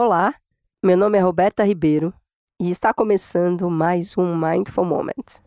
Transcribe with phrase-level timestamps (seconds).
[0.00, 0.32] Olá,
[0.80, 2.14] meu nome é Roberta Ribeiro
[2.62, 5.42] e está começando mais um Mindful Moment.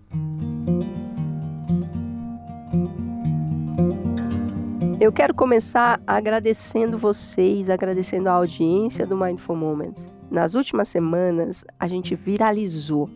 [4.99, 9.95] Eu quero começar agradecendo vocês, agradecendo a audiência do Mindful Moment.
[10.29, 13.09] Nas últimas semanas, a gente viralizou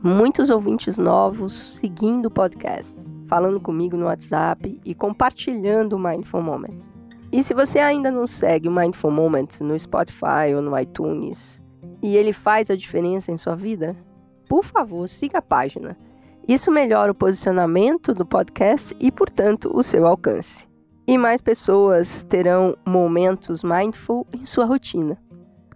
[0.00, 6.95] muitos ouvintes novos seguindo o podcast, falando comigo no WhatsApp e compartilhando o Mindful Moment.
[7.36, 11.62] E se você ainda não segue o Mindful Moment no Spotify ou no iTunes
[12.02, 13.94] e ele faz a diferença em sua vida,
[14.48, 15.98] por favor, siga a página.
[16.48, 20.66] Isso melhora o posicionamento do podcast e, portanto, o seu alcance.
[21.06, 25.18] E mais pessoas terão momentos mindful em sua rotina.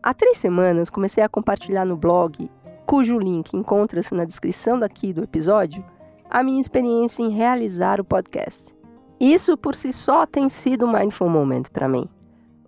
[0.02, 2.50] Há três semanas comecei a compartilhar no blog,
[2.86, 5.84] cujo link encontra-se na descrição daqui do episódio,
[6.30, 8.79] a minha experiência em realizar o podcast.
[9.20, 12.08] Isso por si só tem sido um mindful moment para mim.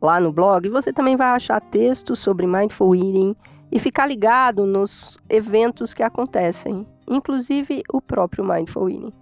[0.02, 3.34] Lá no blog você também vai achar textos sobre mindful eating
[3.70, 9.12] e ficar ligado nos eventos que acontecem, inclusive o próprio mindful eating.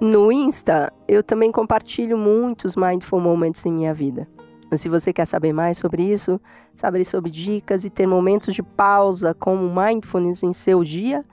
[0.00, 4.28] No Insta, eu também compartilho muitos mindful moments em minha vida.
[4.74, 6.40] Se você quer saber mais sobre isso,
[6.76, 11.24] saber sobre dicas e ter momentos de pausa como mindfulness em seu dia,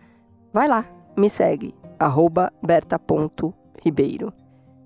[0.51, 1.75] vai lá, me segue,
[2.63, 4.33] berta.ribeiro.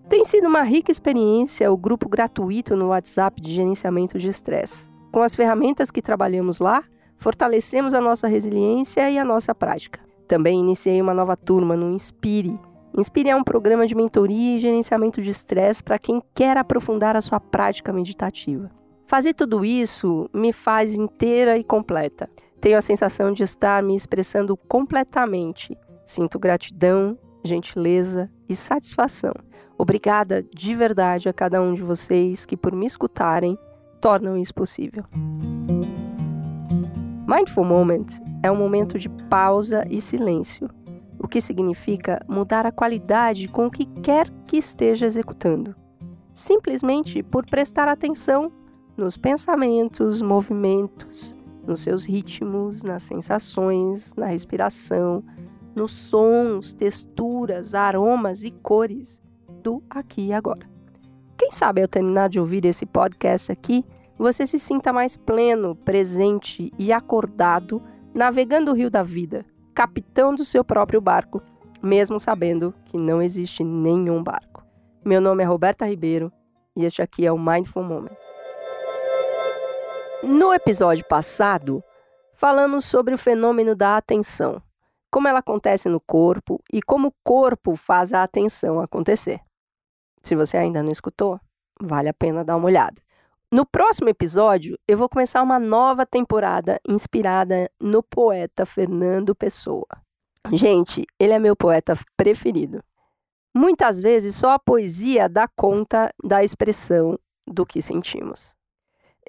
[0.09, 4.87] Tem sido uma rica experiência o grupo gratuito no WhatsApp de gerenciamento de estresse.
[5.11, 6.83] Com as ferramentas que trabalhamos lá,
[7.17, 10.01] fortalecemos a nossa resiliência e a nossa prática.
[10.27, 12.59] Também iniciei uma nova turma no Inspire.
[12.97, 17.21] Inspire é um programa de mentoria e gerenciamento de estresse para quem quer aprofundar a
[17.21, 18.69] sua prática meditativa.
[19.07, 22.29] Fazer tudo isso me faz inteira e completa.
[22.59, 25.77] Tenho a sensação de estar me expressando completamente.
[26.05, 29.33] Sinto gratidão, gentileza e satisfação
[29.83, 33.57] Obrigada de verdade a cada um de vocês que, por me escutarem,
[33.99, 35.03] tornam isso possível.
[37.27, 38.05] Mindful Moment
[38.41, 40.69] é um momento de pausa e silêncio,
[41.19, 45.75] o que significa mudar a qualidade com o que quer que esteja executando,
[46.33, 48.53] simplesmente por prestar atenção
[48.95, 51.35] nos pensamentos, movimentos,
[51.67, 55.21] nos seus ritmos, nas sensações, na respiração,
[55.75, 59.21] nos sons, texturas, aromas e cores
[59.63, 60.69] do aqui e agora.
[61.37, 63.83] Quem sabe ao terminar de ouvir esse podcast aqui,
[64.17, 67.81] você se sinta mais pleno, presente e acordado
[68.13, 69.43] navegando o rio da vida,
[69.73, 71.41] capitão do seu próprio barco,
[71.81, 74.63] mesmo sabendo que não existe nenhum barco.
[75.03, 76.31] Meu nome é Roberta Ribeiro
[76.75, 78.15] e este aqui é o Mindful Moment.
[80.21, 81.83] No episódio passado,
[82.35, 84.61] falamos sobre o fenômeno da atenção,
[85.11, 89.41] como ela acontece no corpo e como o corpo faz a atenção acontecer.
[90.23, 91.39] Se você ainda não escutou,
[91.81, 93.01] vale a pena dar uma olhada.
[93.51, 99.85] No próximo episódio, eu vou começar uma nova temporada inspirada no poeta Fernando Pessoa.
[100.51, 102.83] Gente, ele é meu poeta preferido.
[103.53, 108.55] Muitas vezes só a poesia dá conta da expressão do que sentimos.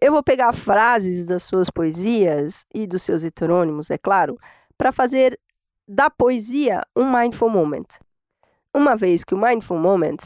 [0.00, 4.38] Eu vou pegar frases das suas poesias e dos seus heterônimos, é claro,
[4.78, 5.38] para fazer
[5.86, 7.86] da poesia um mindful moment.
[8.72, 10.16] Uma vez que o mindful moment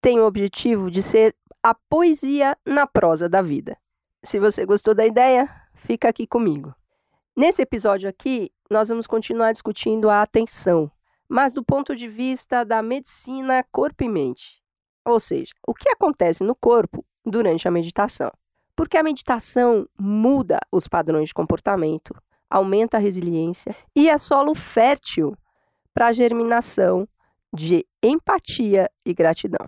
[0.00, 3.76] tem o objetivo de ser a poesia na prosa da vida.
[4.22, 6.74] Se você gostou da ideia, fica aqui comigo.
[7.36, 10.90] Nesse episódio aqui, nós vamos continuar discutindo a atenção,
[11.28, 14.62] mas do ponto de vista da medicina corpo e mente.
[15.04, 18.30] Ou seja, o que acontece no corpo durante a meditação.
[18.74, 22.14] Porque a meditação muda os padrões de comportamento,
[22.48, 25.36] aumenta a resiliência e é solo fértil
[25.92, 27.08] para a germinação
[27.52, 29.66] de empatia e gratidão.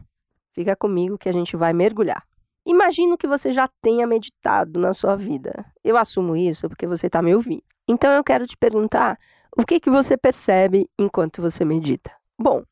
[0.59, 2.27] Fica comigo que a gente vai mergulhar.
[2.67, 5.65] Imagino que você já tenha meditado na sua vida.
[5.85, 7.63] Eu assumo isso porque você está me ouvindo.
[7.87, 9.17] Então eu quero te perguntar
[9.57, 12.11] o que, que você percebe enquanto você medita.
[12.37, 12.65] Bom,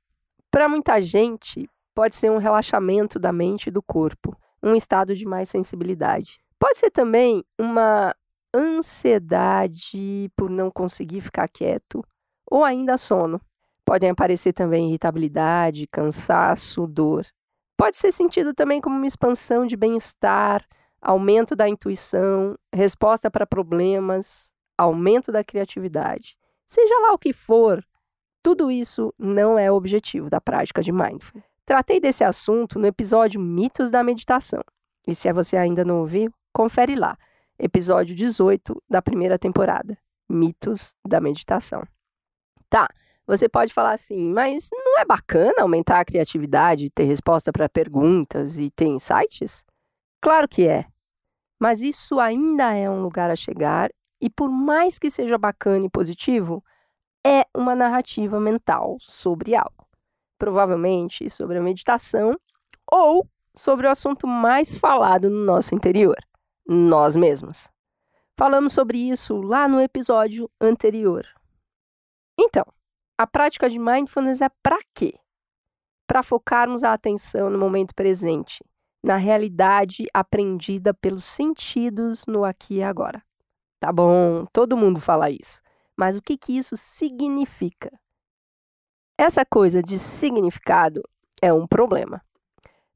[0.51, 5.25] para muita gente, pode ser um relaxamento da mente e do corpo, um estado de
[5.25, 6.41] mais sensibilidade.
[6.59, 8.13] Pode ser também uma
[8.53, 12.05] ansiedade por não conseguir ficar quieto
[12.51, 13.41] ou ainda sono.
[13.85, 17.25] Podem aparecer também irritabilidade, cansaço, dor.
[17.77, 20.65] Pode ser sentido também como uma expansão de bem-estar,
[21.01, 26.37] aumento da intuição, resposta para problemas, aumento da criatividade.
[26.67, 27.85] Seja lá o que for,
[28.43, 31.45] tudo isso não é o objetivo da prática de mindfulness.
[31.65, 34.63] Tratei desse assunto no episódio Mitos da Meditação.
[35.07, 37.19] E se você ainda não ouviu, confere lá,
[37.59, 39.99] episódio 18 da primeira temporada,
[40.29, 41.83] Mitos da Meditação.
[42.69, 42.89] Tá,
[43.27, 48.57] você pode falar assim, mas não é bacana aumentar a criatividade, ter resposta para perguntas
[48.57, 49.65] e ter insights?
[50.21, 50.87] Claro que é.
[51.59, 53.91] mas isso ainda é um lugar a chegar
[54.21, 56.63] e, por mais que seja bacana e positivo,
[57.27, 59.87] é uma narrativa mental sobre algo.
[60.39, 62.39] Provavelmente sobre a meditação
[62.91, 63.27] ou
[63.57, 66.17] sobre o assunto mais falado no nosso interior,
[66.67, 67.69] nós mesmos.
[68.39, 71.27] Falamos sobre isso lá no episódio anterior.
[72.39, 72.67] Então,
[73.19, 75.15] a prática de mindfulness é para quê?
[76.07, 78.63] Para focarmos a atenção no momento presente,
[79.03, 83.23] na realidade aprendida pelos sentidos no aqui e agora.
[83.81, 85.61] Tá bom, todo mundo fala isso.
[85.97, 87.91] Mas o que, que isso significa?
[89.19, 91.03] Essa coisa de significado
[91.41, 92.23] é um problema.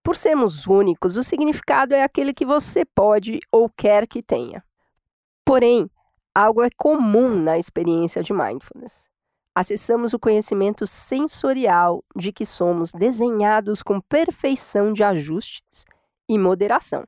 [0.02, 4.62] Por sermos únicos, o significado é aquele que você pode ou quer que tenha.
[5.44, 5.90] Porém,
[6.34, 9.09] algo é comum na experiência de mindfulness.
[9.54, 15.84] Acessamos o conhecimento sensorial de que somos desenhados com perfeição de ajustes
[16.28, 17.04] e moderação.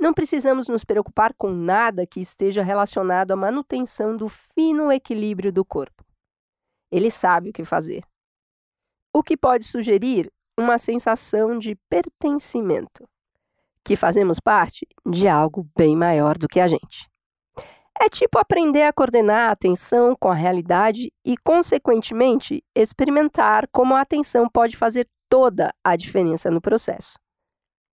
[0.00, 5.62] Não precisamos nos preocupar com nada que esteja relacionado à manutenção do fino equilíbrio do
[5.62, 6.02] corpo.
[6.90, 8.02] Ele sabe o que fazer.
[9.12, 13.06] O que pode sugerir uma sensação de pertencimento,
[13.84, 17.09] que fazemos parte de algo bem maior do que a gente.
[18.00, 24.00] É tipo aprender a coordenar a atenção com a realidade e, consequentemente, experimentar como a
[24.00, 27.18] atenção pode fazer toda a diferença no processo.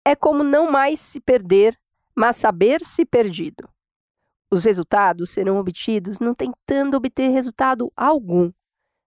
[0.05, 1.77] É como não mais se perder
[2.17, 3.69] mas saber-se perdido.
[4.51, 8.51] Os resultados serão obtidos não tentando obter resultado algum.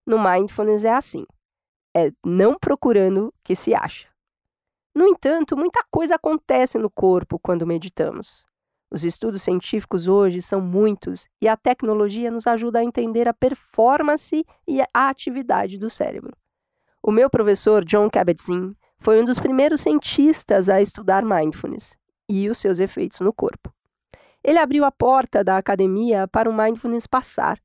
[0.06, 1.26] No mindfulness é assim:
[1.96, 4.08] é não procurando que se acha.
[4.94, 8.46] No entanto, muita coisa acontece no corpo quando meditamos.
[8.92, 14.44] Os estudos científicos hoje são muitos e a tecnologia nos ajuda a entender a performance
[14.66, 16.36] e a atividade do cérebro.
[17.00, 21.96] O meu professor John Kabat-Zinn foi um dos primeiros cientistas a estudar mindfulness
[22.28, 23.72] e os seus efeitos no corpo.
[24.42, 27.60] Ele abriu a porta da academia para o mindfulness passar,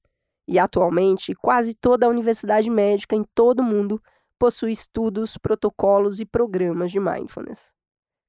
[0.47, 4.01] e atualmente quase toda a universidade médica em todo o mundo
[4.37, 7.73] possui estudos, protocolos e programas de mindfulness.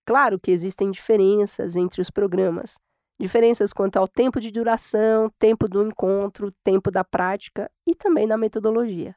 [0.07, 2.79] Claro que existem diferenças entre os programas,
[3.19, 8.37] diferenças quanto ao tempo de duração, tempo do encontro, tempo da prática e também na
[8.37, 9.17] metodologia.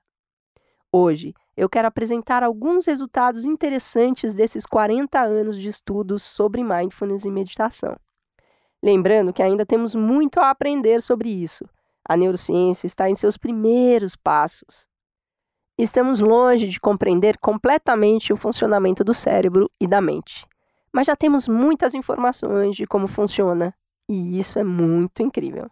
[0.91, 7.31] Hoje, eu quero apresentar alguns resultados interessantes desses 40 anos de estudos sobre mindfulness e
[7.31, 7.95] meditação.
[8.81, 11.65] Lembrando que ainda temos muito a aprender sobre isso.
[12.03, 14.87] A neurociência está em seus primeiros passos.
[15.77, 20.47] Estamos longe de compreender completamente o funcionamento do cérebro e da mente,
[20.91, 23.73] mas já temos muitas informações de como funciona,
[24.09, 25.69] e isso é muito incrível.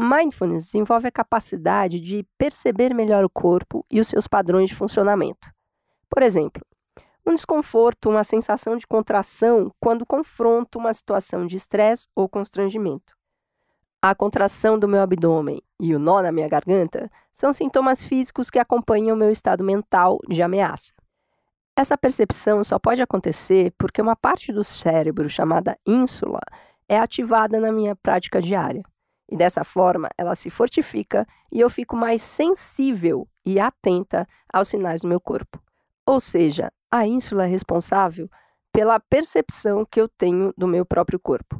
[0.00, 5.48] Mindfulness desenvolve a capacidade de perceber melhor o corpo e os seus padrões de funcionamento.
[6.10, 6.60] Por exemplo,
[7.24, 13.14] um desconforto, uma sensação de contração quando confronto uma situação de estresse ou constrangimento.
[14.02, 18.58] A contração do meu abdômen e o nó na minha garganta são sintomas físicos que
[18.58, 20.92] acompanham o meu estado mental de ameaça.
[21.76, 26.40] Essa percepção só pode acontecer porque uma parte do cérebro chamada ínsula
[26.92, 28.82] é ativada na minha prática diária.
[29.30, 35.00] E dessa forma, ela se fortifica e eu fico mais sensível e atenta aos sinais
[35.00, 35.58] do meu corpo.
[36.06, 38.28] Ou seja, a ínsula é responsável
[38.70, 41.58] pela percepção que eu tenho do meu próprio corpo.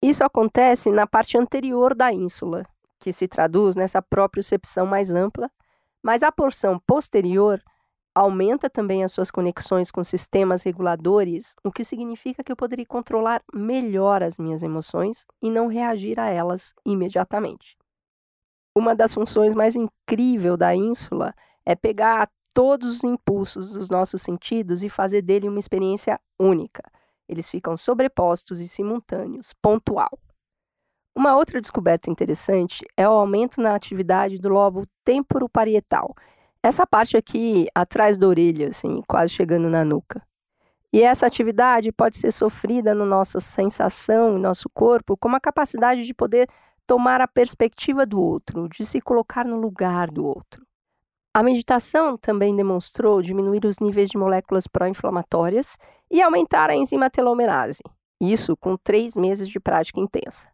[0.00, 2.64] Isso acontece na parte anterior da ínsula,
[3.00, 5.50] que se traduz nessa propriocepção mais ampla,
[6.00, 7.60] mas a porção posterior
[8.18, 13.42] aumenta também as suas conexões com sistemas reguladores, o que significa que eu poderia controlar
[13.54, 17.76] melhor as minhas emoções e não reagir a elas imediatamente.
[18.76, 21.32] Uma das funções mais incríveis da ínsula
[21.64, 26.82] é pegar todos os impulsos dos nossos sentidos e fazer dele uma experiência única.
[27.28, 30.18] Eles ficam sobrepostos e simultâneos, pontual.
[31.14, 36.14] Uma outra descoberta interessante é o aumento na atividade do lobo temporoparietal,
[36.62, 40.22] essa parte aqui atrás da orelha, assim, quase chegando na nuca.
[40.92, 46.04] E essa atividade pode ser sofrida no nossa sensação, no nosso corpo, como a capacidade
[46.04, 46.48] de poder
[46.86, 50.66] tomar a perspectiva do outro, de se colocar no lugar do outro.
[51.34, 55.76] A meditação também demonstrou diminuir os níveis de moléculas pró-inflamatórias
[56.10, 57.82] e aumentar a enzima telomerase,
[58.18, 60.48] isso com três meses de prática intensa.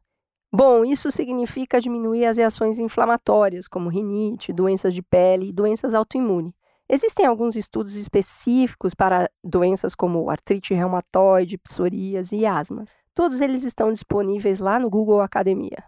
[0.57, 6.53] Bom, isso significa diminuir as reações inflamatórias, como rinite, doenças de pele e doenças autoimunes.
[6.89, 12.95] Existem alguns estudos específicos para doenças como artrite reumatoide, psoríase e asmas.
[13.13, 15.83] Todos eles estão disponíveis lá no Google Academia.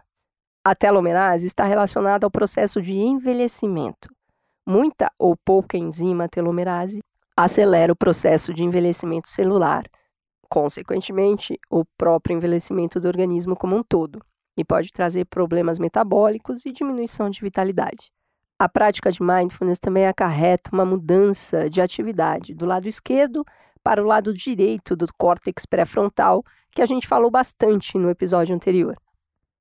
[0.65, 4.09] A telomerase está relacionada ao processo de envelhecimento.
[4.67, 6.99] Muita ou pouca enzima telomerase
[7.37, 9.85] acelera o processo de envelhecimento celular,
[10.49, 14.21] consequentemente, o próprio envelhecimento do organismo como um todo,
[14.57, 18.11] e pode trazer problemas metabólicos e diminuição de vitalidade.
[18.59, 23.45] A prática de mindfulness também acarreta uma mudança de atividade do lado esquerdo
[23.83, 28.97] para o lado direito do córtex pré-frontal, que a gente falou bastante no episódio anterior.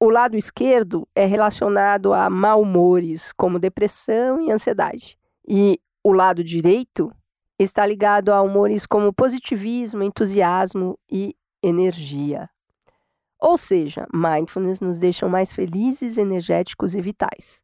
[0.00, 5.18] O lado esquerdo é relacionado a mal-humores, como depressão e ansiedade.
[5.46, 7.12] E o lado direito
[7.58, 12.48] está ligado a humores como positivismo, entusiasmo e energia.
[13.46, 17.62] Ou seja, mindfulness nos deixa mais felizes, energéticos e vitais.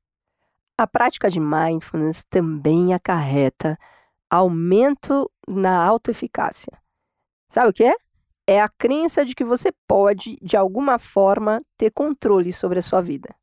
[0.79, 3.77] A prática de mindfulness também acarreta
[4.31, 6.73] aumento na autoeficácia.
[7.49, 7.97] Sabe o que é?
[8.47, 13.01] é a crença de que você pode, de alguma forma, ter controle sobre a sua
[13.01, 13.35] vida.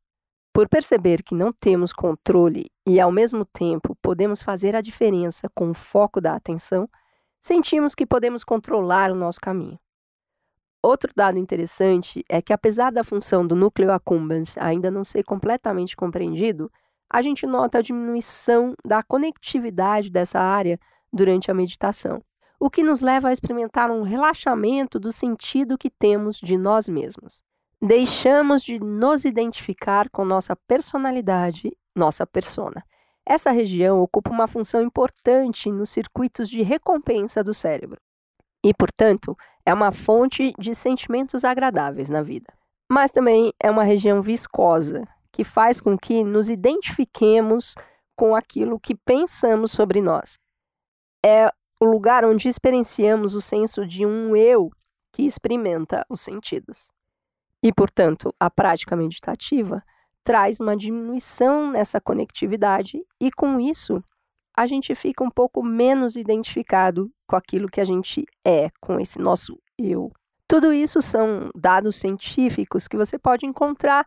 [0.50, 5.72] Por perceber que não temos controle e, ao mesmo tempo, podemos fazer a diferença com
[5.72, 6.88] o foco da atenção,
[7.38, 9.78] sentimos que podemos controlar o nosso caminho.
[10.82, 15.94] Outro dado interessante é que, apesar da função do núcleo accumbens ainda não ser completamente
[15.94, 16.70] compreendido,
[17.08, 20.78] a gente nota a diminuição da conectividade dessa área
[21.12, 22.22] durante a meditação
[22.60, 27.42] o que nos leva a experimentar um relaxamento do sentido que temos de nós mesmos.
[27.80, 32.84] Deixamos de nos identificar com nossa personalidade, nossa persona.
[33.24, 37.98] Essa região ocupa uma função importante nos circuitos de recompensa do cérebro
[38.64, 42.52] e, portanto, é uma fonte de sentimentos agradáveis na vida.
[42.90, 47.74] Mas também é uma região viscosa, que faz com que nos identifiquemos
[48.16, 50.34] com aquilo que pensamos sobre nós.
[51.24, 51.50] É
[51.80, 54.70] o lugar onde experienciamos o senso de um eu
[55.12, 56.90] que experimenta os sentidos.
[57.62, 59.82] E, portanto, a prática meditativa
[60.24, 64.02] traz uma diminuição nessa conectividade e, com isso,
[64.60, 69.18] a gente fica um pouco menos identificado com aquilo que a gente é, com esse
[69.18, 70.12] nosso eu.
[70.46, 74.06] Tudo isso são dados científicos que você pode encontrar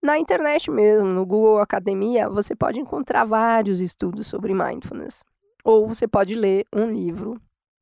[0.00, 5.24] na internet mesmo, no Google Academia, você pode encontrar vários estudos sobre mindfulness.
[5.64, 7.40] Ou você pode ler um livro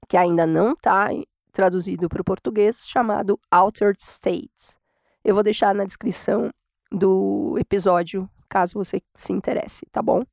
[0.08, 1.10] que ainda não está
[1.52, 4.78] traduzido para o português, chamado Altered States.
[5.22, 6.48] Eu vou deixar na descrição
[6.90, 10.24] do episódio, caso você se interesse, tá bom?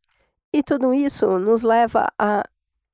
[0.56, 2.42] E tudo isso nos leva a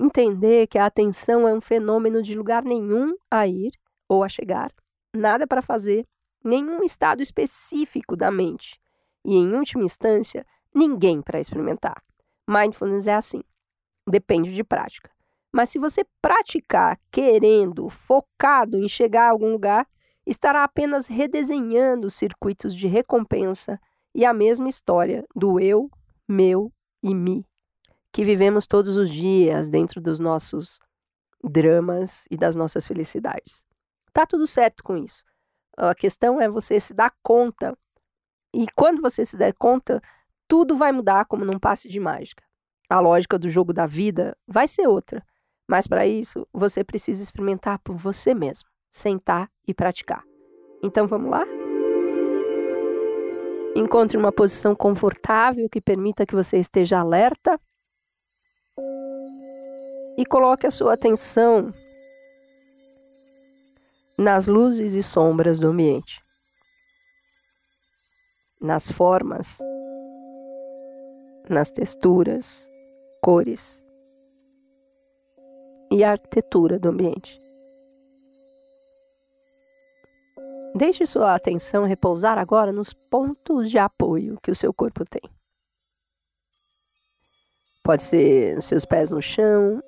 [0.02, 3.70] entender que a atenção é um fenômeno de lugar nenhum a ir
[4.10, 4.72] ou a chegar,
[5.16, 6.08] nada para fazer,
[6.44, 8.82] nenhum estado específico da mente
[9.24, 12.02] e, em última instância, ninguém para experimentar.
[12.50, 13.44] Mindfulness é assim
[14.08, 15.12] depende de prática.
[15.54, 19.88] Mas se você praticar querendo, focado em chegar a algum lugar,
[20.26, 23.80] estará apenas redesenhando os circuitos de recompensa
[24.16, 25.92] e a mesma história do eu,
[26.28, 27.46] meu e mi,
[28.12, 30.80] que vivemos todos os dias dentro dos nossos
[31.44, 33.64] dramas e das nossas felicidades.
[34.14, 35.24] Tá tudo certo com isso.
[35.78, 37.78] A questão é você se dar conta.
[38.54, 40.02] E quando você se der conta,
[40.48, 42.44] tudo vai mudar como num passe de mágica.
[42.90, 45.26] A lógica do jogo da vida vai ser outra,
[45.66, 50.26] mas para isso você precisa experimentar por você mesmo, sentar e praticar.
[50.84, 51.46] Então vamos lá?
[53.74, 57.58] Encontre uma posição confortável que permita que você esteja alerta
[60.18, 61.74] e coloque a sua atenção
[64.18, 66.22] nas luzes e sombras do ambiente,
[68.62, 69.58] nas formas,
[71.50, 72.64] nas texturas,
[73.22, 73.84] cores
[75.90, 77.42] e arquitetura do ambiente.
[80.76, 85.41] Deixe sua atenção repousar agora nos pontos de apoio que o seu corpo tem.
[87.84, 89.82] Pode ser seus pés no chão,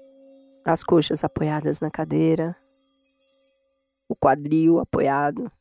[0.65, 2.55] as coxas apoiadas na cadeira,
[4.09, 5.51] o quadril apoiado,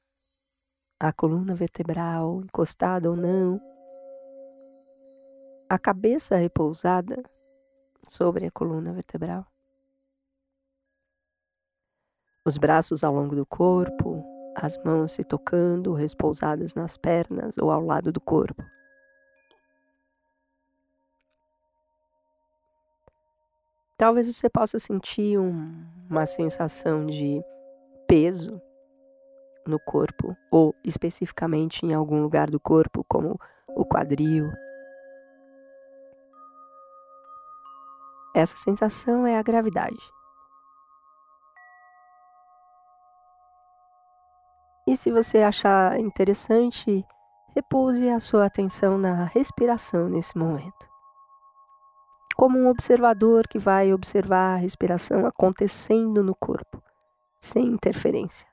[0.98, 3.60] a coluna vertebral encostada ou não,
[5.68, 7.22] a cabeça repousada
[8.08, 9.46] sobre a coluna vertebral.
[12.46, 14.24] Os braços ao longo do corpo,
[14.56, 18.62] as mãos se tocando, repousadas nas pernas ou ao lado do corpo.
[24.02, 27.40] Talvez você possa sentir um, uma sensação de
[28.04, 28.60] peso
[29.64, 34.50] no corpo, ou especificamente em algum lugar do corpo, como o quadril,
[38.34, 40.02] Essa sensação é a gravidade.
[44.84, 47.06] E se você achar interessante,
[47.54, 50.91] repouse a sua atenção na respiração nesse momento.
[52.42, 56.82] Como um observador que vai observar a respiração acontecendo no corpo,
[57.40, 58.44] sem interferência.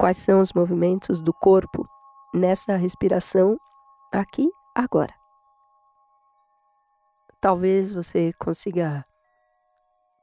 [0.00, 1.86] Quais são os movimentos do corpo
[2.32, 3.58] nessa respiração
[4.10, 5.12] aqui, agora?
[7.38, 9.04] Talvez você consiga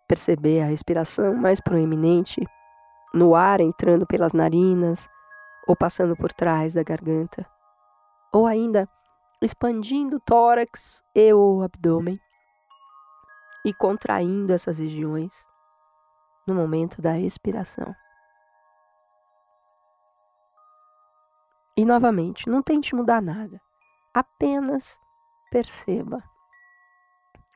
[0.08, 2.42] perceber a respiração mais proeminente
[3.14, 5.08] no ar entrando pelas narinas
[5.68, 7.48] ou passando por trás da garganta,
[8.34, 8.90] ou ainda
[9.42, 12.20] expandindo o tórax e o abdômen
[13.66, 15.48] e contraindo essas regiões
[16.48, 17.94] no momento da expiração.
[21.76, 23.60] E novamente, não tente mudar nada,
[24.14, 25.00] apenas
[25.50, 26.24] perceba,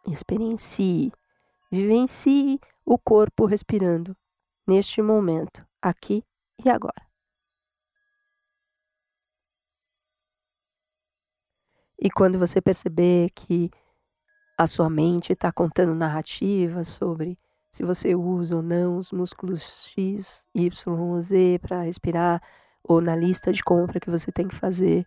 [0.08, 1.12] experiencie,
[1.72, 4.18] vivencie o corpo respirando
[4.68, 6.24] neste momento, aqui
[6.64, 7.07] e agora.
[12.08, 13.70] E quando você perceber que
[14.58, 17.38] a sua mente está contando narrativas sobre
[17.70, 22.42] se você usa ou não os músculos X, Y, Z para respirar,
[22.82, 25.06] ou na lista de compra que você tem que fazer,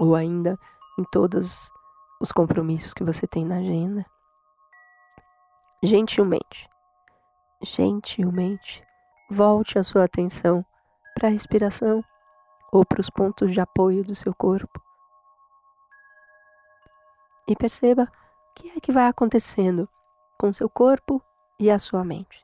[0.00, 0.58] ou ainda
[0.98, 1.70] em todos
[2.18, 4.06] os compromissos que você tem na agenda.
[5.82, 6.66] Gentilmente,
[7.62, 8.82] gentilmente,
[9.30, 10.64] volte a sua atenção
[11.14, 12.02] para a respiração
[12.72, 14.80] ou para os pontos de apoio do seu corpo.
[17.52, 19.86] E perceba o que é que vai acontecendo
[20.38, 21.22] com seu corpo
[21.60, 22.42] e a sua mente.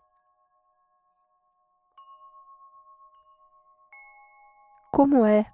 [4.93, 5.51] Como é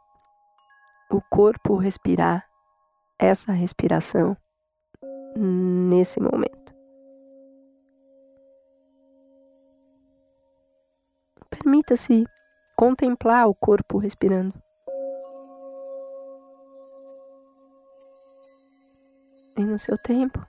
[1.09, 2.51] o corpo respirar
[3.17, 4.37] essa respiração
[5.37, 6.75] nesse momento?
[11.49, 12.27] Permita-se
[12.75, 14.64] contemplar o corpo respirando.
[19.57, 20.45] E no seu tempo,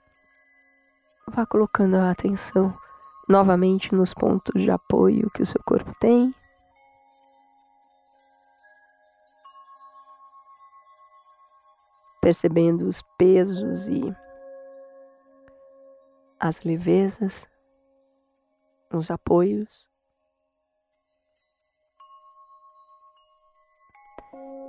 [1.28, 2.76] vá colocando a atenção
[3.30, 6.34] novamente nos pontos de apoio que o seu corpo tem.
[12.20, 14.02] Percebendo os pesos e
[16.39, 17.48] as levezas,
[18.91, 19.86] os apoios.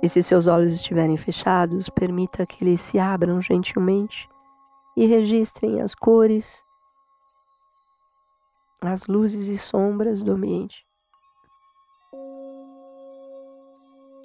[0.07, 4.25] E se seus olhos estiverem fechados, permita que eles se abram gentilmente
[4.95, 6.63] e registrem as cores,
[8.79, 10.81] as luzes e sombras do ambiente.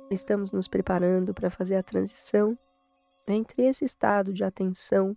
[0.09, 2.57] Estamos nos preparando para fazer a transição
[3.27, 5.17] entre esse estado de atenção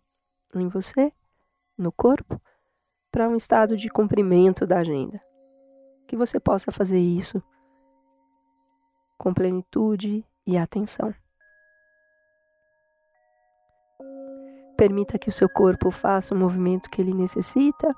[0.56, 1.13] em você,
[1.78, 2.41] no corpo,
[3.12, 5.21] para um estado de cumprimento da agenda.
[6.08, 7.39] Que você possa fazer isso
[9.15, 11.13] com plenitude e atenção.
[14.77, 17.95] Permita que o seu corpo faça o movimento que ele necessita,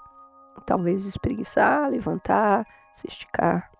[0.66, 3.72] talvez espreguiçar, levantar, se esticar.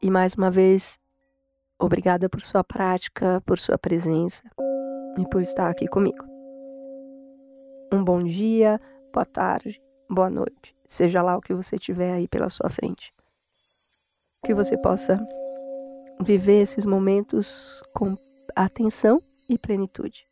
[0.00, 0.98] E mais uma vez,
[1.78, 4.42] obrigada por sua prática, por sua presença
[5.18, 6.24] e por estar aqui comigo.
[7.92, 8.80] Um bom dia,
[9.12, 13.12] boa tarde, boa noite, seja lá o que você tiver aí pela sua frente.
[14.44, 15.18] Que você possa
[16.20, 18.16] viver esses momentos com
[18.54, 20.24] atenção e plenitude.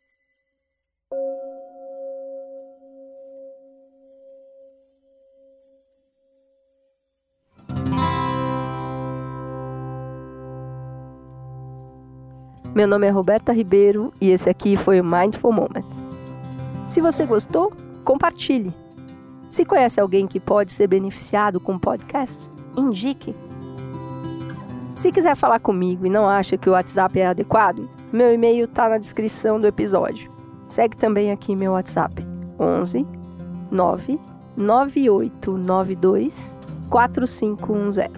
[12.75, 15.85] Meu nome é Roberta Ribeiro e esse aqui foi o Mindful Moment.
[16.87, 17.71] Se você gostou,
[18.03, 18.73] compartilhe.
[19.47, 23.35] Se conhece alguém que pode ser beneficiado com o podcast, indique.
[25.03, 28.87] Se quiser falar comigo e não acha que o WhatsApp é adequado, meu e-mail está
[28.87, 30.31] na descrição do episódio.
[30.65, 32.25] Segue também aqui meu WhatsApp:
[32.57, 33.05] 11
[33.69, 34.17] 9
[34.55, 36.55] 9892
[36.89, 38.11] 4510.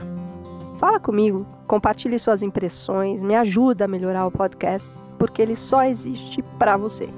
[0.77, 6.43] Fala comigo, compartilhe suas impressões, me ajuda a melhorar o podcast, porque ele só existe
[6.59, 7.09] para você.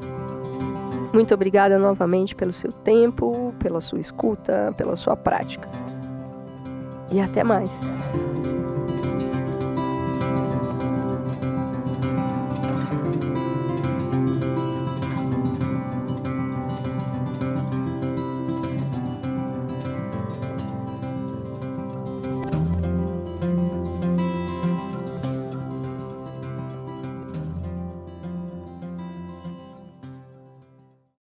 [1.12, 5.68] Muito obrigada novamente pelo seu tempo, pela sua escuta, pela sua prática.
[7.12, 7.70] E até mais.